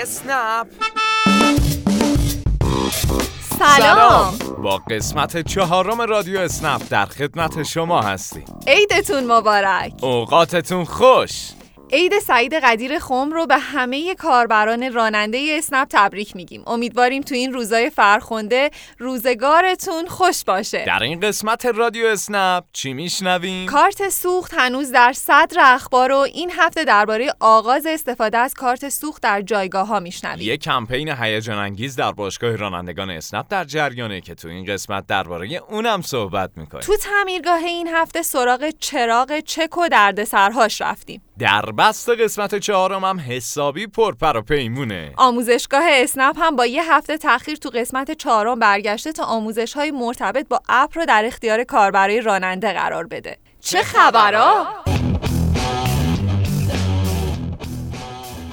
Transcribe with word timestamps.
اسنپ. 0.00 0.66
سلام. 3.58 4.38
با 4.62 4.76
قسمت 4.90 5.48
چهارم 5.48 6.00
رادیو 6.00 6.40
اسنپ 6.40 6.82
در 6.90 7.06
خدمت 7.06 7.62
شما 7.62 8.02
هستیم. 8.02 8.44
عیدتون 8.66 9.32
مبارک. 9.32 9.92
اوقاتتون 10.02 10.84
خوش. 10.84 11.50
عید 11.94 12.18
سعید 12.18 12.54
قدیر 12.54 12.98
خم 12.98 13.30
رو 13.30 13.46
به 13.46 13.58
همه 13.58 14.14
کاربران 14.14 14.92
راننده 14.92 15.54
اسنپ 15.58 15.88
تبریک 15.90 16.36
میگیم. 16.36 16.62
امیدواریم 16.66 17.22
تو 17.22 17.34
این 17.34 17.52
روزای 17.52 17.90
فرخنده 17.90 18.70
روزگارتون 18.98 20.06
خوش 20.06 20.44
باشه. 20.44 20.84
در 20.84 21.02
این 21.02 21.20
قسمت 21.20 21.66
رادیو 21.66 22.06
اسنپ 22.06 22.64
چی 22.72 22.92
میشنویم؟ 22.92 23.66
کارت 23.66 24.08
سوخت 24.08 24.54
هنوز 24.54 24.92
در 24.92 25.12
صدر 25.12 25.56
اخبار 25.60 26.12
و 26.12 26.16
این 26.16 26.50
هفته 26.56 26.84
درباره 26.84 27.34
آغاز 27.40 27.86
استفاده 27.86 28.38
از 28.38 28.54
کارت 28.54 28.88
سوخت 28.88 29.22
در 29.22 29.42
جایگاه 29.42 29.86
ها 29.86 30.00
میشنویم. 30.00 30.48
یه 30.48 30.56
کمپین 30.56 31.08
هیجان 31.08 31.58
انگیز 31.58 31.96
در 31.96 32.12
باشگاه 32.12 32.56
رانندگان 32.56 33.10
اسنپ 33.10 33.46
در 33.48 33.64
جریانه 33.64 34.20
که 34.20 34.34
تو 34.34 34.48
این 34.48 34.64
قسمت 34.64 35.06
درباره 35.06 35.62
اونم 35.68 36.02
صحبت 36.02 36.50
می‌کنیم. 36.56 36.82
تو 36.82 36.96
تعمیرگاه 36.96 37.64
این 37.64 37.88
هفته 37.88 38.22
سراغ 38.22 38.70
چراغ 38.78 39.40
چک 39.40 39.78
و 39.78 39.88
دردسرهاش 39.88 40.80
رفتیم. 40.80 41.22
در 41.38 41.62
بست 41.62 42.08
قسمت 42.08 42.54
چهارم 42.54 43.04
هم 43.04 43.20
حسابی 43.20 43.86
پرپر 43.86 44.36
و 44.36 44.42
پیمونه 44.42 45.12
آموزشگاه 45.16 45.82
اسنپ 45.90 46.36
هم 46.38 46.56
با 46.56 46.66
یه 46.66 46.92
هفته 46.92 47.18
تاخیر 47.18 47.56
تو 47.56 47.70
قسمت 47.70 48.10
چهارم 48.10 48.58
برگشته 48.58 49.12
تا 49.12 49.24
آموزش 49.24 49.72
های 49.72 49.90
مرتبط 49.90 50.48
با 50.48 50.60
اپ 50.68 50.98
رو 50.98 51.04
در 51.04 51.24
اختیار 51.24 51.64
کاربرای 51.64 52.20
راننده 52.20 52.72
قرار 52.72 53.06
بده 53.06 53.38
چه 53.60 53.82
خبرها؟ 53.82 54.66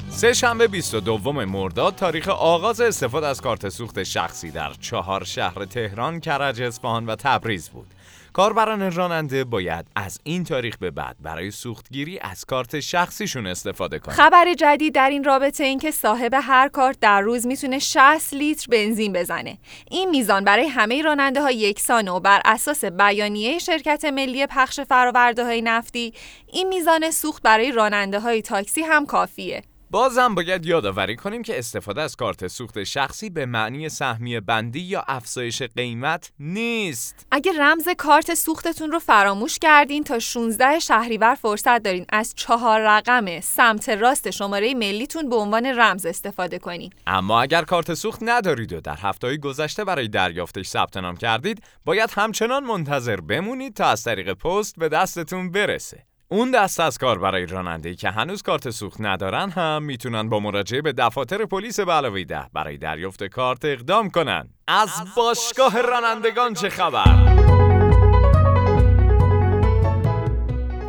سه 0.10 0.34
شنبه 0.34 0.68
22 0.68 1.32
مرداد 1.32 1.96
تاریخ 1.96 2.28
آغاز 2.28 2.82
استفاده 2.82 3.28
از 3.28 3.42
کارت 3.42 3.70
سوخت 3.70 4.04
شخصی 4.04 4.52
در 4.52 4.72
چهار 4.82 5.24
شهر 5.24 5.66
تهران، 5.66 6.20
کرج، 6.20 6.62
اصفهان 6.62 7.06
و 7.06 7.16
تبریز 7.16 7.70
بود. 7.70 7.88
کاربران 8.34 8.92
راننده 8.92 9.44
باید 9.44 9.86
از 9.96 10.20
این 10.24 10.44
تاریخ 10.44 10.78
به 10.78 10.92
بعد 10.92 11.16
برای 11.20 11.52
سوختگیری 11.52 12.20
از 12.20 12.46
کارت 12.46 12.80
شخصیشون 12.80 13.48
استفاده 13.48 14.00
کنند. 14.00 14.18
خبر 14.18 14.54
جدید 14.54 14.96
در 14.96 15.10
این 15.10 15.24
رابطه 15.24 15.64
این 15.64 15.80
که 15.80 15.92
صاحب 15.92 16.34
هر 16.34 16.68
کارت 16.68 17.00
در 17.00 17.22
روز 17.22 17.48
می‌تونه 17.48 17.80
60 17.80 18.34
لیتر 18.34 18.68
بنزین 18.72 19.14
بزنه. 19.14 19.58
این 19.92 20.10
میزان 20.10 20.44
برای 20.44 20.68
همه 20.68 21.02
راننده 21.02 21.42
ها 21.42 21.52
یکسانه 21.52 22.12
و 22.12 22.20
بر 22.20 22.42
اساس 22.46 22.86
بیانیه 22.86 23.60
شرکت 23.60 24.06
ملی 24.06 24.46
پخش 24.46 24.80
فرآورده 24.80 25.44
های 25.44 25.62
نفتی 25.62 26.14
این 26.48 26.68
میزان 26.68 27.12
سوخت 27.12 27.42
برای 27.44 27.72
راننده 27.72 28.20
های 28.20 28.42
تاکسی 28.42 28.82
هم 28.82 29.06
کافیه. 29.06 29.64
بازم 29.92 30.36
باید 30.36 30.66
یادآوری 30.66 31.16
کنیم 31.16 31.42
که 31.42 31.60
استفاده 31.60 32.02
از 32.02 32.16
کارت 32.16 32.48
سوخت 32.48 32.84
شخصی 32.84 33.30
به 33.30 33.46
معنی 33.46 33.90
سهمیه 33.90 34.40
بندی 34.40 34.80
یا 34.80 35.04
افزایش 35.08 35.62
قیمت 35.62 36.32
نیست. 36.40 37.28
اگه 37.32 37.52
رمز 37.60 37.90
کارت 37.98 38.34
سوختتون 38.34 38.92
رو 38.92 39.00
فراموش 39.00 39.60
کردین 39.60 40.04
تا 40.04 40.20
16 40.20 40.80
شهریور 40.80 41.36
فرصت 41.36 41.84
دارین 41.84 42.06
از 42.10 42.34
چهار 42.36 42.82
رقم 42.82 43.40
سمت 43.40 43.90
راست 43.90 44.32
شماره 44.32 44.74
ملیتون 44.74 45.30
به 45.30 45.36
عنوان 45.36 45.66
رمز 45.66 46.06
استفاده 46.06 46.60
کنین. 46.60 46.94
اما 47.08 47.42
اگر 47.42 47.62
کارت 47.62 47.94
سوخت 47.94 48.20
ندارید 48.22 48.74
و 48.74 48.82
در 48.82 48.96
هفته 48.96 49.38
گذشته 49.38 49.84
برای 49.84 50.08
دریافتش 50.08 50.68
ثبت 50.68 50.98
نام 50.98 51.18
کردید، 51.18 51.64
باید 51.86 52.10
همچنان 52.16 52.64
منتظر 52.64 53.22
بمونید 53.22 53.74
تا 53.74 53.86
از 53.86 54.04
طریق 54.04 54.34
پست 54.34 54.76
به 54.80 54.90
دستتون 54.90 55.52
برسه. 55.52 56.09
اون 56.32 56.52
دست 56.52 56.80
از 56.80 56.98
کار 56.98 57.20
برای 57.20 57.46
راننده‌ای 57.46 57.96
که 57.96 58.10
هنوز 58.10 58.42
کارت 58.42 58.70
سوخت 58.70 59.02
ندارن 59.02 59.50
هم 59.50 59.84
می‌تونن 59.84 60.30
با 60.30 60.40
مراجعه 60.40 60.82
به 60.82 60.94
دفاتر 60.94 61.46
پلیس 61.46 61.80
به 61.80 61.92
علاوه 61.92 62.24
ده 62.24 62.46
برای 62.54 62.78
دریافت 62.78 63.24
کارت 63.24 63.66
اقدام 63.66 64.10
کنن. 64.10 64.50
از 64.68 64.90
باشگاه 65.18 65.82
رانندگان 65.82 66.54
چه 66.54 66.70
خبر؟ 66.70 67.06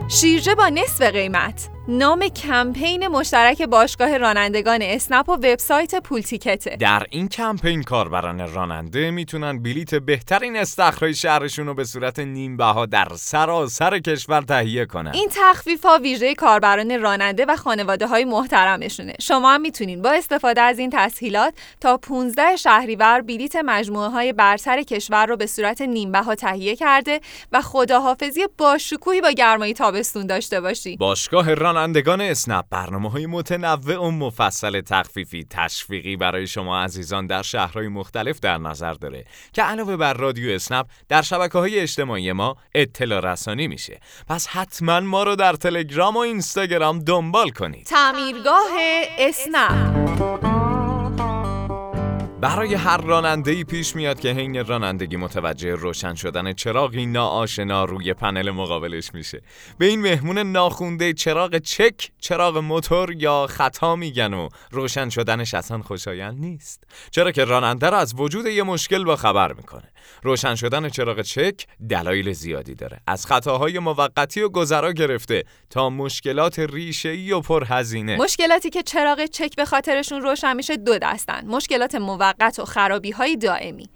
شیرجه 0.08 0.54
با 0.54 0.68
نصف 0.68 1.02
قیمت 1.02 1.68
نام 1.92 2.28
کمپین 2.28 3.08
مشترک 3.08 3.62
باشگاه 3.62 4.18
رانندگان 4.18 4.82
اسنپ 4.82 5.28
و 5.28 5.32
وبسایت 5.32 5.94
پول 6.02 6.20
تیکته. 6.20 6.76
در 6.76 7.06
این 7.10 7.28
کمپین 7.28 7.82
کاربران 7.82 8.52
راننده 8.54 9.10
می‌تونن 9.10 9.62
بلیت 9.62 9.94
بهترین 9.94 10.56
استخرهای 10.56 11.14
شهرشون 11.14 11.66
رو 11.66 11.74
به 11.74 11.84
صورت 11.84 12.18
نیم 12.18 12.56
بها 12.56 12.86
در 12.86 13.08
سراسر 13.14 13.98
کشور 13.98 14.42
تهیه 14.42 14.86
کنن. 14.86 15.10
این 15.14 15.28
تخفیف 15.30 15.84
ها 15.84 15.98
ویژه 16.02 16.34
کاربران 16.34 17.00
راننده 17.00 17.44
و 17.48 17.56
خانواده 17.56 18.06
های 18.06 18.24
محترمشونه. 18.24 19.14
شما 19.20 19.54
هم 19.54 19.60
می‌تونین 19.60 20.02
با 20.02 20.10
استفاده 20.10 20.60
از 20.60 20.78
این 20.78 20.90
تسهیلات 20.92 21.54
تا 21.80 21.96
15 21.96 22.56
شهریور 22.56 23.20
بلیت 23.20 23.56
مجموعه 23.56 24.08
های 24.08 24.32
برتر 24.32 24.82
کشور 24.82 25.26
رو 25.26 25.36
به 25.36 25.46
صورت 25.46 25.80
نیم 25.80 26.12
بها 26.12 26.34
تهیه 26.34 26.76
کرده 26.76 27.20
و 27.52 27.62
خداحافظی 27.62 28.40
با 28.58 28.78
شکوهی 28.78 29.20
با 29.20 29.30
گرمای 29.30 29.72
تابستون 29.72 30.26
داشته 30.26 30.60
باشی. 30.60 30.96
باشگاه 30.96 31.54
رانندگان 31.80 32.20
اسنپ 32.20 32.64
برنامه 32.70 33.10
های 33.10 33.26
متنوع 33.26 33.96
و 33.96 34.10
مفصل 34.10 34.80
تخفیفی 34.80 35.46
تشویقی 35.50 36.16
برای 36.16 36.46
شما 36.46 36.80
عزیزان 36.80 37.26
در 37.26 37.42
شهرهای 37.42 37.88
مختلف 37.88 38.40
در 38.40 38.58
نظر 38.58 38.94
داره 38.94 39.24
که 39.52 39.62
علاوه 39.62 39.96
بر 39.96 40.14
رادیو 40.14 40.54
اسنپ 40.54 40.86
در 41.08 41.22
شبکه 41.22 41.58
های 41.58 41.80
اجتماعی 41.80 42.32
ما 42.32 42.56
اطلاع 42.74 43.32
رسانی 43.32 43.68
میشه. 43.68 44.00
پس 44.28 44.46
حتما 44.46 45.00
ما 45.00 45.22
رو 45.22 45.36
در 45.36 45.52
تلگرام 45.52 46.16
و 46.16 46.18
اینستاگرام 46.18 46.98
دنبال 46.98 47.50
کنید. 47.50 47.86
تعمیرگاه 47.86 48.70
اسنپ. 49.18 50.69
برای 52.40 52.74
هر 52.74 52.96
راننده 52.96 53.64
پیش 53.64 53.96
میاد 53.96 54.20
که 54.20 54.28
حین 54.28 54.66
رانندگی 54.66 55.16
متوجه 55.16 55.74
روشن 55.74 56.14
شدن 56.14 56.52
چراغی 56.52 57.06
ناآشنا 57.06 57.84
روی 57.84 58.14
پنل 58.14 58.50
مقابلش 58.50 59.14
میشه. 59.14 59.42
به 59.78 59.86
این 59.86 60.00
مهمون 60.00 60.38
ناخونده 60.38 61.12
چراغ 61.12 61.58
چک 61.58 62.10
چراغ 62.18 62.58
موتور 62.58 63.12
یا 63.12 63.46
خطا 63.50 63.96
میگن 63.96 64.34
و 64.34 64.48
روشن 64.70 65.08
شدنش 65.08 65.54
اصلا 65.54 65.82
خوشایند 65.82 66.40
نیست. 66.40 66.84
چرا 67.10 67.32
که 67.32 67.44
راننده 67.44 67.90
را 67.90 67.98
از 67.98 68.14
وجود 68.16 68.46
یه 68.46 68.62
مشکل 68.62 69.04
با 69.04 69.16
خبر 69.16 69.52
می‌کنه. 69.52 69.92
روشن 70.22 70.54
شدن 70.54 70.88
چراغ 70.88 71.20
چک 71.20 71.66
دلایل 71.88 72.32
زیادی 72.32 72.74
داره. 72.74 73.00
از 73.06 73.26
خطاهای 73.26 73.78
موقتی 73.78 74.40
و 74.40 74.48
گذرا 74.48 74.92
گرفته 74.92 75.44
تا 75.70 75.90
مشکلات 75.90 76.58
ریشه‌ای 76.58 77.32
و 77.32 77.40
پرهزینه. 77.40 78.16
مشکلاتی 78.16 78.70
که 78.70 78.82
چراغ 78.82 79.24
چک 79.24 79.56
به 79.56 79.64
خاطرشون 79.64 80.20
روشن 80.20 80.56
میشه 80.56 80.76
دو 80.76 80.98
دستن. 80.98 81.46
مشکلات 81.46 81.94
موقت 81.94 82.29
و 82.58 82.64
خرابی 82.64 83.10
های 83.10 83.36
دائمی. 83.36 83.88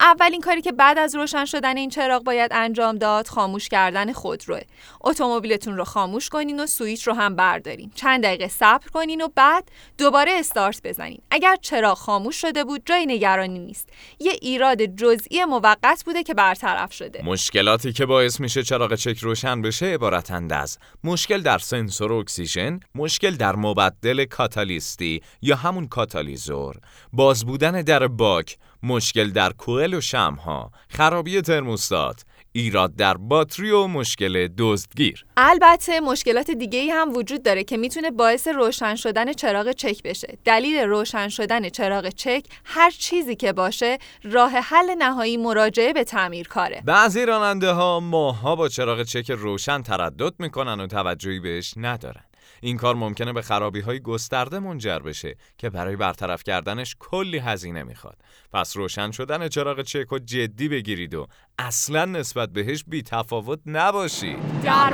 اولین 0.00 0.40
کاری 0.40 0.62
که 0.62 0.72
بعد 0.72 0.98
از 0.98 1.14
روشن 1.14 1.44
شدن 1.44 1.76
این 1.76 1.90
چراغ 1.90 2.24
باید 2.24 2.50
انجام 2.54 2.98
داد 2.98 3.26
خاموش 3.26 3.68
کردن 3.68 4.12
خودروه 4.12 4.60
اتومبیلتون 5.00 5.76
رو 5.76 5.84
خاموش 5.84 6.28
کنین 6.28 6.60
و 6.60 6.66
سویچ 6.66 7.06
رو 7.06 7.12
هم 7.12 7.36
بردارین. 7.36 7.90
چند 7.94 8.22
دقیقه 8.22 8.48
صبر 8.48 8.88
کنین 8.88 9.20
و 9.20 9.28
بعد 9.34 9.64
دوباره 9.98 10.32
استارت 10.32 10.80
بزنین. 10.84 11.18
اگر 11.30 11.56
چراغ 11.56 11.98
خاموش 11.98 12.40
شده 12.40 12.64
بود 12.64 12.82
جای 12.84 13.06
نگرانی 13.06 13.58
نیست. 13.58 13.88
یه 14.20 14.32
ایراد 14.42 14.84
جزئی 14.84 15.44
موقت 15.44 16.02
بوده 16.06 16.22
که 16.22 16.34
برطرف 16.34 16.92
شده. 16.92 17.22
مشکلاتی 17.24 17.92
که 17.92 18.06
باعث 18.06 18.40
میشه 18.40 18.62
چراغ 18.62 18.94
چک 18.94 19.18
روشن 19.18 19.62
بشه 19.62 19.86
عبارتند 19.86 20.52
از 20.52 20.78
مشکل 21.04 21.40
در 21.40 21.58
سنسور 21.58 22.12
اکسیژن 22.12 22.80
مشکل 22.94 23.30
در 23.30 23.56
مبدل 23.56 24.24
کاتالیستی 24.24 25.22
یا 25.42 25.56
همون 25.56 25.88
کاتالیزور. 25.88 26.76
باز 27.12 27.44
بودن 27.44 27.81
در 27.82 28.06
باک 28.06 28.58
مشکل 28.82 29.30
در 29.30 29.52
کوئل 29.52 29.94
و 29.94 30.00
شمع‌ها 30.00 30.70
خرابی 30.88 31.40
ترموستات 31.40 32.24
ایراد 32.52 32.96
در 32.96 33.16
باتری 33.16 33.70
و 33.70 33.86
مشکل 33.86 34.48
دزدگیر. 34.58 35.24
البته 35.36 36.00
مشکلات 36.00 36.50
دیگه 36.50 36.78
ای 36.78 36.90
هم 36.90 37.16
وجود 37.16 37.42
داره 37.42 37.64
که 37.64 37.76
می‌تونه 37.76 38.10
باعث 38.10 38.48
روشن 38.48 38.94
شدن 38.94 39.32
چراغ 39.32 39.72
چک 39.72 40.02
بشه. 40.02 40.38
دلیل 40.44 40.78
روشن 40.78 41.28
شدن 41.28 41.68
چراغ 41.68 42.08
چک 42.08 42.44
هر 42.64 42.90
چیزی 42.90 43.36
که 43.36 43.52
باشه 43.52 43.98
راه 44.22 44.50
حل 44.50 44.94
نهایی 44.98 45.36
مراجعه 45.36 45.92
به 45.92 46.04
تعمیرکاره 46.04 46.82
بعضی 46.84 47.26
راننده 47.26 47.72
ها 47.72 48.00
ماها 48.00 48.56
با 48.56 48.68
چراغ 48.68 49.02
چک 49.02 49.30
روشن 49.30 49.82
تردد 49.82 50.34
می‌کنن 50.38 50.80
و 50.80 50.86
توجهی 50.86 51.40
بهش 51.40 51.74
ندارن. 51.76 52.22
این 52.64 52.76
کار 52.76 52.94
ممکنه 52.94 53.32
به 53.32 53.42
خرابی 53.42 53.80
های 53.80 54.00
گسترده 54.00 54.58
منجر 54.58 54.98
بشه 54.98 55.36
که 55.58 55.70
برای 55.70 55.96
برطرف 55.96 56.42
کردنش 56.42 56.96
کلی 56.98 57.38
هزینه 57.38 57.82
می‌خواد. 57.82 58.16
پس 58.52 58.76
روشن 58.76 59.10
شدن 59.10 59.48
چراغ 59.48 59.82
چک 59.82 60.12
و 60.12 60.18
جدی 60.18 60.68
بگیرید 60.68 61.14
و 61.14 61.26
اصلا 61.58 62.04
نسبت 62.04 62.48
بهش 62.48 62.84
بی 62.86 63.02
تفاوت 63.02 63.60
نباشید. 63.66 64.62
در 64.62 64.92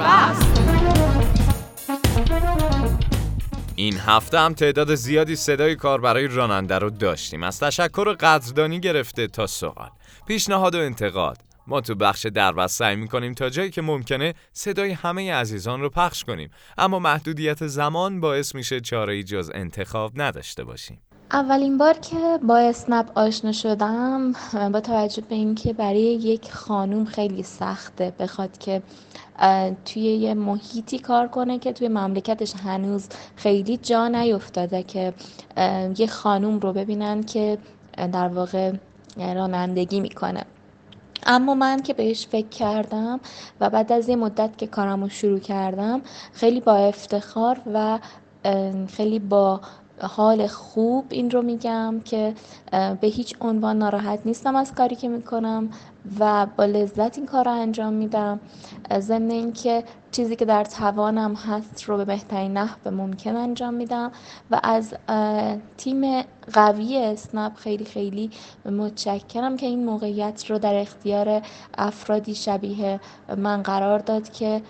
این 3.76 3.98
هفته 3.98 4.38
هم 4.38 4.54
تعداد 4.54 4.94
زیادی 4.94 5.36
صدای 5.36 5.76
کار 5.76 6.00
برای 6.00 6.26
راننده 6.26 6.78
رو 6.78 6.90
داشتیم. 6.90 7.42
از 7.42 7.60
تشکر 7.60 8.08
و 8.08 8.14
قدردانی 8.20 8.80
گرفته 8.80 9.26
تا 9.26 9.46
سوال. 9.46 9.90
پیشنهاد 10.26 10.74
و 10.74 10.78
انتقاد. 10.78 11.47
ما 11.68 11.80
تو 11.80 11.94
بخش 11.94 12.26
دربست 12.26 12.78
سعی 12.78 12.96
می‌کنیم 12.96 13.34
تا 13.34 13.50
جایی 13.50 13.70
که 13.70 13.82
ممکنه 13.82 14.34
صدای 14.52 14.90
همه 14.90 15.32
عزیزان 15.32 15.80
رو 15.80 15.90
پخش 15.90 16.24
کنیم. 16.24 16.50
اما 16.78 16.98
محدودیت 16.98 17.66
زمان 17.66 18.20
باعث 18.20 18.54
میشه 18.54 18.80
چاره 18.80 19.22
جز 19.22 19.50
انتخاب 19.54 20.12
نداشته 20.14 20.64
باشیم. 20.64 21.00
اولین 21.32 21.78
بار 21.78 21.94
که 21.94 22.38
با 22.48 22.58
اسنپ 22.58 23.18
آشنا 23.18 23.52
شدم 23.52 24.32
با 24.72 24.80
توجه 24.80 25.22
به 25.28 25.34
اینکه 25.34 25.72
برای 25.72 26.00
یک 26.00 26.52
خانوم 26.52 27.04
خیلی 27.04 27.42
سخته 27.42 28.12
بخواد 28.18 28.58
که 28.58 28.82
توی 29.84 30.02
یه 30.02 30.34
محیطی 30.34 30.98
کار 30.98 31.28
کنه 31.28 31.58
که 31.58 31.72
توی 31.72 31.88
مملکتش 31.88 32.54
هنوز 32.64 33.08
خیلی 33.36 33.76
جا 33.76 34.08
نیفتاده 34.08 34.82
که 34.82 35.14
یه 35.98 36.06
خانوم 36.06 36.58
رو 36.58 36.72
ببینن 36.72 37.22
که 37.22 37.58
در 37.96 38.28
واقع 38.28 38.72
رانندگی 39.16 40.00
می‌کنه. 40.00 40.44
اما 41.28 41.54
من 41.54 41.82
که 41.82 41.94
بهش 41.94 42.26
فکر 42.26 42.48
کردم 42.48 43.20
و 43.60 43.70
بعد 43.70 43.92
از 43.92 44.08
یه 44.08 44.16
مدت 44.16 44.58
که 44.58 44.66
کارم 44.66 45.02
رو 45.02 45.08
شروع 45.08 45.38
کردم 45.40 46.02
خیلی 46.32 46.60
با 46.60 46.76
افتخار 46.76 47.60
و 47.74 47.98
خیلی 48.88 49.18
با 49.18 49.60
حال 50.02 50.46
خوب 50.46 51.04
این 51.10 51.30
رو 51.30 51.42
میگم 51.42 52.00
که 52.04 52.34
به 52.72 53.06
هیچ 53.06 53.34
عنوان 53.40 53.78
ناراحت 53.78 54.20
نیستم 54.24 54.56
از 54.56 54.74
کاری 54.74 54.96
که 54.96 55.08
می‌کنم 55.08 55.70
و 56.20 56.46
با 56.56 56.64
لذت 56.64 57.18
این 57.18 57.26
کار 57.26 57.44
رو 57.44 57.50
انجام 57.50 57.92
میدم. 57.92 58.40
ضمن 58.98 59.30
اینکه 59.30 59.84
چیزی 60.10 60.36
که 60.36 60.44
در 60.44 60.64
توانم 60.64 61.34
هست 61.34 61.82
رو 61.82 61.96
به 61.96 62.04
بهترین 62.04 62.52
نحو 62.52 62.90
ممکن 62.90 63.36
انجام 63.36 63.74
میدم 63.74 64.12
و 64.50 64.60
از 64.62 64.94
تیم 65.76 66.22
قوی 66.52 66.98
اسنپ 66.98 67.54
خیلی 67.54 67.84
خیلی 67.84 68.30
متشکرم 68.64 69.56
که 69.56 69.66
این 69.66 69.84
موقعیت 69.84 70.50
رو 70.50 70.58
در 70.58 70.74
اختیار 70.74 71.42
افرادی 71.78 72.34
شبیه 72.34 73.00
من 73.36 73.62
قرار 73.62 73.98
داد 73.98 74.28
که 74.32 74.62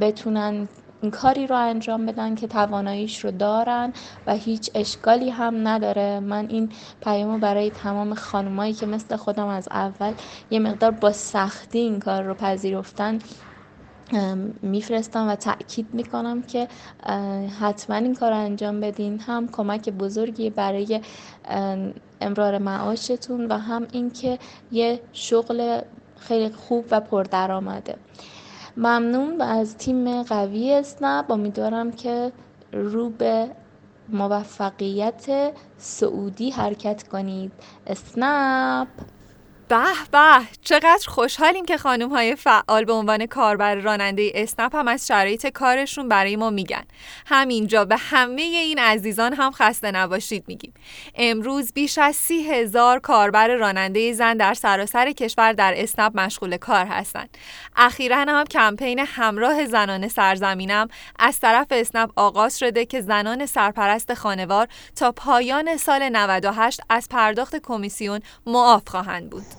بتونن 0.00 0.68
کاری 1.12 1.46
رو 1.46 1.56
انجام 1.56 2.06
بدن 2.06 2.34
که 2.34 2.46
تواناییش 2.46 3.24
رو 3.24 3.30
دارن 3.30 3.92
و 4.26 4.34
هیچ 4.34 4.70
اشکالی 4.74 5.30
هم 5.30 5.68
نداره. 5.68 6.20
من 6.20 6.46
این 6.48 6.72
پیامو 7.02 7.38
برای 7.38 7.70
تمام 7.70 8.14
خانمایی 8.14 8.72
که 8.72 8.86
مثل 8.86 9.16
خودم 9.16 9.46
از 9.46 9.68
اول 9.70 10.12
یه 10.50 10.58
مقدار 10.58 10.90
با 10.90 11.12
سختی 11.12 11.78
این 11.78 12.00
کار 12.00 12.22
رو 12.22 12.34
پذیرفتن 12.34 13.18
میفرستم 14.62 15.28
و 15.28 15.36
تاکید 15.36 15.86
می‌کنم 15.92 16.42
که 16.42 16.68
حتما 17.60 17.96
این 17.96 18.14
کار 18.14 18.32
انجام 18.32 18.80
بدین. 18.80 19.20
هم 19.20 19.48
کمک 19.48 19.90
بزرگی 19.90 20.50
برای 20.50 21.00
امرار 22.20 22.58
معاشتون 22.58 23.46
و 23.46 23.58
هم 23.58 23.86
اینکه 23.92 24.38
یه 24.72 25.00
شغل 25.12 25.80
خیلی 26.18 26.50
خوب 26.50 26.84
و 26.90 27.00
پردرآمده. 27.00 27.96
ممنون 28.78 29.36
و 29.38 29.42
از 29.42 29.76
تیم 29.76 30.22
قوی 30.22 30.72
اسنپ 30.74 31.30
امیدوارم 31.30 31.92
که 31.92 32.32
رو 32.72 33.10
به 33.10 33.50
موفقیت 34.08 35.52
سعودی 35.78 36.50
حرکت 36.50 37.08
کنید. 37.08 37.52
اسنپ! 37.86 38.88
به 39.68 39.84
به 40.12 40.40
چقدر 40.62 41.04
خوشحالیم 41.08 41.64
که 41.64 41.78
خانم 41.78 42.08
های 42.10 42.36
فعال 42.36 42.84
به 42.84 42.92
عنوان 42.92 43.26
کاربر 43.26 43.74
راننده 43.74 44.32
اسنپ 44.34 44.76
هم 44.76 44.88
از 44.88 45.06
شرایط 45.06 45.46
کارشون 45.46 46.08
برای 46.08 46.36
ما 46.36 46.50
میگن. 46.50 46.84
همینجا 47.26 47.84
به 47.84 47.96
همه 47.96 48.42
این 48.42 48.78
عزیزان 48.78 49.34
هم 49.34 49.52
خسته 49.52 49.90
نباشید 49.90 50.44
میگیم. 50.46 50.74
امروز 51.14 51.72
بیش 51.72 51.98
از 51.98 52.16
سی 52.16 52.52
هزار 52.52 52.98
کاربر 52.98 53.48
راننده 53.48 54.12
زن 54.12 54.36
در 54.36 54.54
سراسر 54.54 55.12
کشور 55.12 55.52
در 55.52 55.74
اسنپ 55.76 56.20
مشغول 56.20 56.56
کار 56.56 56.86
هستند. 56.86 57.38
اخیرا 57.76 58.16
هم 58.16 58.44
کمپین 58.44 58.98
همراه 58.98 59.66
زنان 59.66 60.08
سرزمینم 60.08 60.88
از 61.18 61.40
طرف 61.40 61.66
اسنپ 61.70 62.10
آغاز 62.16 62.58
شده 62.58 62.86
که 62.86 63.00
زنان 63.00 63.46
سرپرست 63.46 64.14
خانوار 64.14 64.68
تا 64.96 65.12
پایان 65.12 65.76
سال 65.76 66.08
98 66.08 66.80
از 66.88 67.08
پرداخت 67.10 67.56
کمیسیون 67.56 68.20
معاف 68.46 68.88
خواهند 68.88 69.30
بود. 69.30 69.57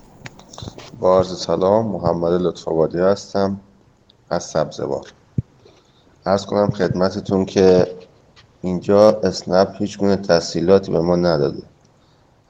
با 1.00 1.18
عرض 1.18 1.38
سلام 1.38 1.86
محمد 1.86 2.34
لطفآبادی 2.42 2.98
هستم 2.98 3.60
از 4.30 4.44
سبزوار 4.44 5.06
ارز 6.26 6.46
کنم 6.46 6.70
خدمتتون 6.70 7.46
که 7.46 7.88
اینجا 8.62 9.10
اسنپ 9.24 9.76
هیچ 9.78 9.98
گونه 9.98 10.16
تسهیلاتی 10.16 10.92
به 10.92 11.00
ما 11.00 11.16
نداده. 11.16 11.64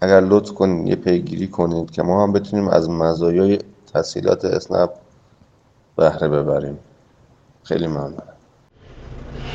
اگر 0.02 0.22
لطف 0.22 0.52
کنید 0.52 0.88
یه 0.88 0.96
پیگیری 0.96 1.48
کنید 1.48 1.92
که 1.92 2.04
ما 2.04 2.24
هم 2.24 2.34
بتونیم 2.34 2.68
از 2.68 2.90
مزایای 2.90 3.60
تسهیلات 3.94 4.46
اسنپ 4.46 4.90
بهره 5.96 6.28
ببریم. 6.28 6.80
خیلی 7.64 7.88
ممنونم. 7.88 8.24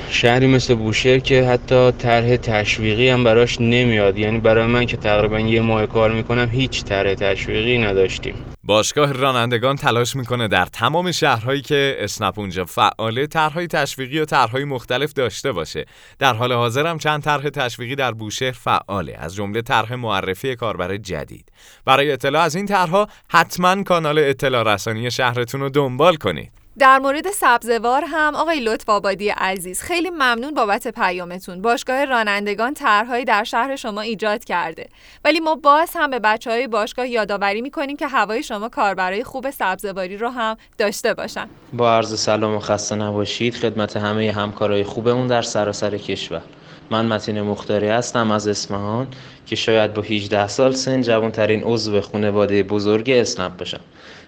شهری 0.08 0.46
مثل 0.46 0.74
بوشهر 0.74 1.18
که 1.18 1.44
حتی 1.44 1.92
طرح 1.92 2.36
تشویقی 2.36 3.08
هم 3.08 3.24
براش 3.24 3.60
نمیاد. 3.60 4.18
یعنی 4.18 4.38
برای 4.38 4.66
من 4.66 4.86
که 4.86 4.96
تقریبا 4.96 5.40
یه 5.40 5.60
ماه 5.60 5.86
کار 5.86 6.12
می‌کنم 6.12 6.48
هیچ 6.50 6.84
طرح 6.84 7.14
تشویقی 7.14 7.78
نداشتیم. 7.78 8.53
باشگاه 8.66 9.12
رانندگان 9.12 9.76
تلاش 9.76 10.16
می‌کنه 10.16 10.48
در 10.48 10.66
تمام 10.66 11.12
شهرهایی 11.12 11.62
که 11.62 11.96
اسنپ 11.98 12.38
اونجا 12.38 12.64
فعاله 12.64 13.26
طرحهای 13.26 13.66
تشویقی 13.66 14.18
و 14.18 14.24
طرحهای 14.24 14.64
مختلف 14.64 15.12
داشته 15.12 15.52
باشه. 15.52 15.84
در 16.18 16.34
حال 16.34 16.52
حاضر 16.52 16.86
هم 16.86 16.98
چند 16.98 17.22
طرح 17.22 17.48
تشویقی 17.48 17.94
در 17.94 18.12
بوشهر 18.12 18.52
فعاله 18.52 19.16
از 19.18 19.34
جمله 19.34 19.62
طرح 19.62 19.94
معرفی 19.94 20.56
کاربر 20.56 20.96
جدید. 20.96 21.52
برای 21.84 22.12
اطلاع 22.12 22.42
از 22.42 22.54
این 22.54 22.66
طرحها 22.66 23.08
حتما 23.30 23.82
کانال 23.82 24.18
اطلاع 24.18 24.74
رسانی 24.74 25.10
شهرتون 25.10 25.60
رو 25.60 25.68
دنبال 25.68 26.16
کنید. 26.16 26.63
در 26.78 26.98
مورد 26.98 27.30
سبزوار 27.30 28.04
هم 28.06 28.34
آقای 28.34 28.60
لطف 28.60 28.88
آبادی 28.88 29.28
عزیز 29.28 29.80
خیلی 29.80 30.10
ممنون 30.10 30.54
بابت 30.54 30.88
پیامتون. 30.88 31.62
باشگاه 31.62 32.04
رانندگان 32.04 32.74
طرحهایی 32.74 33.24
در 33.24 33.44
شهر 33.44 33.76
شما 33.76 34.00
ایجاد 34.00 34.44
کرده. 34.44 34.86
ولی 35.24 35.40
ما 35.40 35.54
باز 35.54 35.90
هم 35.94 36.10
به 36.10 36.18
بچه 36.18 36.50
های 36.50 36.66
باشگاه 36.66 37.08
یادآوری 37.08 37.60
می‌کنیم 37.60 37.96
که 37.96 38.06
هوای 38.06 38.42
شما 38.42 38.68
کاربرای 38.68 39.24
خوب 39.24 39.50
سبزواری 39.50 40.16
رو 40.16 40.28
هم 40.28 40.56
داشته 40.78 41.14
باشن. 41.14 41.48
با 41.72 41.96
عرض 41.96 42.20
سلام 42.20 42.54
و 42.54 42.60
خسته 42.60 42.94
نباشید 42.94 43.54
خدمت 43.54 43.96
همه 43.96 44.32
همکارای 44.32 44.84
خوبمون 44.84 45.26
در 45.26 45.42
سراسر 45.42 45.98
کشور. 45.98 46.42
من 46.90 47.06
متین 47.06 47.42
مختاری 47.42 47.88
هستم 47.88 48.30
از 48.30 48.48
اصفهان 48.48 49.06
که 49.46 49.56
شاید 49.56 49.94
با 49.94 50.02
18 50.02 50.48
سال 50.48 50.72
سن 50.72 51.02
جوانترین 51.02 51.62
عضو 51.64 52.00
خانواده 52.00 52.62
بزرگ 52.62 53.10
اسنپ 53.10 53.56
باشم 53.56 53.80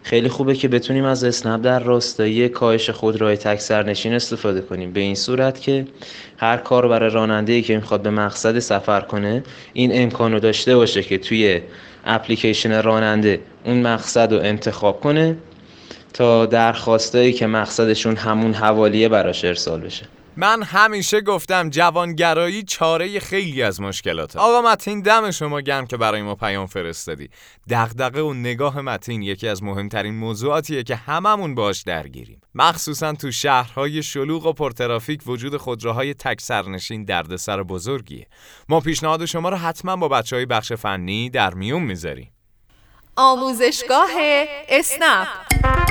خیلی 0.07 0.29
خوبه 0.29 0.55
که 0.55 0.69
بتونیم 0.69 1.05
از 1.05 1.25
اسنپ 1.25 1.63
در 1.63 1.79
راستای 1.79 2.49
کاهش 2.49 2.91
خودروهای 2.91 3.37
تک 3.37 3.61
سرنشین 3.61 4.13
استفاده 4.13 4.61
کنیم. 4.61 4.93
به 4.93 5.01
این 5.01 5.15
صورت 5.15 5.61
که 5.61 5.87
هر 6.37 6.57
کار 6.57 6.89
برای 6.89 7.11
راننده 7.11 7.63
که 7.63 7.77
می‌خواد 7.77 8.03
به 8.03 8.11
مقصد 8.11 8.59
سفر 8.59 9.01
کنه 9.01 9.43
این 9.73 9.91
امکان 10.03 10.33
رو 10.33 10.41
داشته 10.41 10.77
باشه 10.77 11.03
که 11.03 11.19
توی 11.19 11.61
اپلیکیشن 12.05 12.83
راننده 12.83 13.41
اون 13.65 13.83
مقصد 13.83 14.33
رو 14.33 14.41
انتخاب 14.41 15.01
کنه 15.01 15.37
تا 16.13 16.47
درخواستایی 16.47 17.33
که 17.33 17.47
مقصدشون 17.47 18.17
همون 18.17 18.55
حوالیه 18.55 19.09
براش 19.09 19.45
ارسال 19.45 19.81
بشه. 19.81 20.07
من 20.39 20.63
همیشه 20.63 21.21
گفتم 21.21 21.71
جوانگرایی 21.71 22.63
چاره 22.63 23.21
خیلی 23.21 23.63
از 23.63 23.81
مشکلات 23.81 24.37
آقا 24.37 24.71
متین 24.71 25.01
دم 25.01 25.31
شما 25.31 25.61
گرم 25.61 25.87
که 25.87 25.97
برای 25.97 26.23
ما 26.23 26.35
پیام 26.35 26.67
فرستادی. 26.67 27.29
دغدغه 27.71 28.21
و 28.21 28.33
نگاه 28.33 28.81
متین 28.81 29.23
یکی 29.23 29.49
از 29.49 29.63
مهمترین 29.63 30.15
موضوعاتیه 30.15 30.83
که 30.83 30.97
هممون 30.97 31.55
باش 31.55 31.83
درگیریم. 31.83 32.41
مخصوصا 32.55 33.13
تو 33.13 33.31
شهرهای 33.31 34.03
شلوغ 34.03 34.47
و 34.47 34.53
پرترافیک 34.53 35.21
وجود 35.27 35.57
خودروهای 35.57 36.15
تک 36.15 36.41
سرنشین 36.41 37.05
دردسر 37.05 37.63
بزرگیه. 37.63 38.27
ما 38.69 38.81
پیشنهاد 38.81 39.25
شما 39.25 39.49
رو 39.49 39.57
حتما 39.57 39.97
با 39.97 40.09
بچه 40.09 40.37
های 40.37 40.47
بخش 40.47 40.73
فنی 40.73 41.31
در 41.31 41.55
میون 41.55 41.83
می‌ذاریم. 41.83 42.33
آموزشگاه 43.17 44.11
اسنپ. 44.69 45.86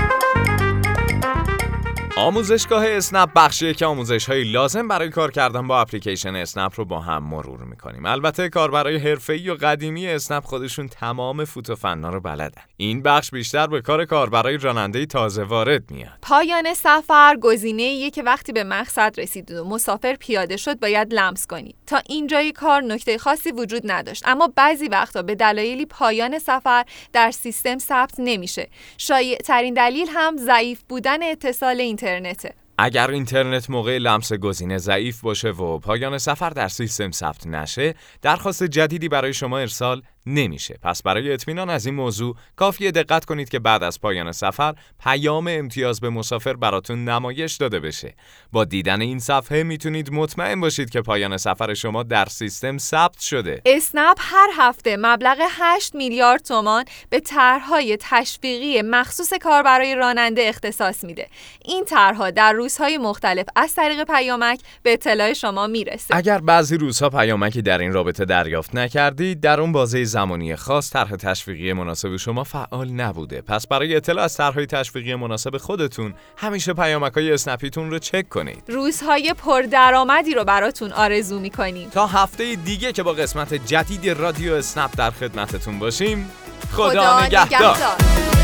آموزشگاه 2.17 2.87
اسنپ 2.87 3.29
بخشیه 3.35 3.73
که 3.73 3.85
آموزش 3.85 4.25
های 4.25 4.43
لازم 4.43 4.87
برای 4.87 5.09
کار 5.09 5.31
کردن 5.31 5.67
با 5.67 5.81
اپلیکیشن 5.81 6.35
اسنپ 6.35 6.73
رو 6.75 6.85
با 6.85 6.99
هم 6.99 7.23
مرور 7.23 7.63
می‌کنیم. 7.63 8.05
البته 8.05 8.49
کاربرای 8.49 8.97
حرفه‌ای 8.97 9.49
و 9.49 9.55
قدیمی 9.55 10.07
اسنپ 10.07 10.43
خودشون 10.43 10.87
تمام 10.87 11.45
فوت 11.45 11.69
و 11.69 11.75
فنا 11.75 12.09
رو 12.09 12.19
بلدن. 12.19 12.61
این 12.77 13.01
بخش 13.01 13.31
بیشتر 13.31 13.67
به 13.67 13.81
کار 13.81 14.05
کاربرای 14.05 14.57
راننده 14.57 15.05
تازه 15.05 15.43
وارد 15.43 15.91
میاد. 15.91 16.19
پایان 16.21 16.73
سفر 16.73 17.35
گزینه 17.41 18.09
که 18.09 18.23
وقتی 18.23 18.51
به 18.51 18.63
مقصد 18.63 19.13
رسید 19.17 19.51
و 19.51 19.65
مسافر 19.65 20.13
پیاده 20.13 20.57
شد 20.57 20.79
باید 20.79 21.13
لمس 21.13 21.47
کنید. 21.47 21.75
تا 21.87 22.01
اینجای 22.09 22.51
کار 22.51 22.81
نکته 22.81 23.17
خاصی 23.17 23.51
وجود 23.51 23.91
نداشت. 23.91 24.23
اما 24.27 24.53
بعضی 24.55 24.87
وقتا 24.87 25.21
به 25.21 25.35
دلایلی 25.35 25.85
پایان 25.85 26.39
سفر 26.39 26.85
در 27.13 27.31
سیستم 27.31 27.77
ثبت 27.77 28.15
نمیشه. 28.17 28.69
شایع 28.97 29.37
ترین 29.37 29.73
دلیل 29.73 30.07
هم 30.13 30.37
ضعیف 30.37 30.81
بودن 30.89 31.23
اتصال 31.23 31.81
اینترنت. 31.81 32.04
اینترنته. 32.05 32.53
اگر 32.77 33.09
اینترنت 33.09 33.69
موقع 33.69 33.97
لمس 33.97 34.33
گزینه 34.33 34.77
ضعیف 34.77 35.21
باشه 35.21 35.49
و 35.49 35.79
پایان 35.79 36.17
سفر 36.17 36.49
در 36.49 36.67
سیستم 36.67 37.11
ثبت 37.11 37.47
نشه 37.47 37.95
درخواست 38.21 38.63
جدیدی 38.63 39.09
برای 39.09 39.33
شما 39.33 39.59
ارسال 39.59 40.01
نمیشه. 40.25 40.79
پس 40.81 41.01
برای 41.03 41.33
اطمینان 41.33 41.69
از 41.69 41.85
این 41.85 41.95
موضوع 41.95 42.35
کافیه 42.55 42.91
دقت 42.91 43.25
کنید 43.25 43.49
که 43.49 43.59
بعد 43.59 43.83
از 43.83 44.01
پایان 44.01 44.31
سفر 44.31 44.75
پیام 45.03 45.47
امتیاز 45.47 45.99
به 45.99 46.09
مسافر 46.09 46.53
براتون 46.53 47.09
نمایش 47.09 47.55
داده 47.55 47.79
بشه. 47.79 48.15
با 48.51 48.65
دیدن 48.65 49.01
این 49.01 49.19
صفحه 49.19 49.63
می‌تونید 49.63 50.13
مطمئن 50.13 50.61
باشید 50.61 50.89
که 50.89 51.01
پایان 51.01 51.37
سفر 51.37 51.73
شما 51.73 52.03
در 52.03 52.25
سیستم 52.25 52.77
ثبت 52.77 53.19
شده. 53.19 53.61
اسنپ 53.65 54.17
هر 54.19 54.49
هفته 54.57 54.97
مبلغ 54.99 55.37
8 55.49 55.95
میلیارد 55.95 56.41
تومان 56.41 56.85
به 57.09 57.19
طرحهای 57.19 57.97
تشویقی 58.01 58.81
مخصوص 58.81 59.33
کاربرای 59.33 59.95
راننده 59.95 60.41
اختصاص 60.45 61.03
میده. 61.03 61.27
این 61.65 61.85
طرحها 61.85 62.31
در 62.31 62.53
روزهای 62.53 62.97
مختلف 62.97 63.45
از 63.55 63.75
طریق 63.75 64.03
پیامک 64.03 64.59
به 64.83 64.93
اطلاع 64.93 65.33
شما 65.33 65.67
می‌رسه. 65.67 66.15
اگر 66.15 66.37
بعضی 66.37 66.77
روزها 66.77 67.09
پیامکی 67.09 67.61
در 67.61 67.77
این 67.77 67.93
رابطه 67.93 68.25
دریافت 68.25 68.75
نکردید 68.75 69.39
در 69.39 69.61
اون 69.61 69.71
بازه 69.71 70.03
زمانی 70.15 70.55
خاص 70.55 70.93
طرح 70.93 71.15
تشویقی 71.15 71.73
مناسب 71.73 72.17
شما 72.17 72.43
فعال 72.43 72.91
نبوده. 72.91 73.41
پس 73.41 73.67
برای 73.67 73.95
اطلاع 73.95 74.25
از 74.25 74.37
طرحهای 74.37 74.65
تشویقی 74.65 75.15
مناسب 75.15 75.57
خودتون 75.57 76.13
همیشه 76.37 76.73
پیامک 76.73 77.13
های 77.13 77.31
اسنپیتون 77.31 77.91
رو 77.91 77.99
چک 77.99 78.29
کنید. 78.29 78.63
روزهای 78.67 79.33
پردرآمدی 79.37 80.33
رو 80.33 80.43
براتون 80.43 80.91
آرزو 80.91 81.39
می‌کنیم. 81.39 81.89
تا 81.89 82.07
هفته 82.07 82.55
دیگه 82.55 82.93
که 82.93 83.03
با 83.03 83.13
قسمت 83.13 83.53
جدید 83.53 84.09
رادیو 84.09 84.53
اسنپ 84.53 84.91
در 84.97 85.11
خدمتتون 85.11 85.79
باشیم 85.79 86.31
خدا, 86.71 86.89
خدا 86.89 87.25
نگهدار. 87.25 88.34